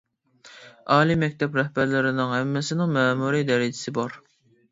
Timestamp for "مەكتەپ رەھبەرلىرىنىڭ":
1.23-2.33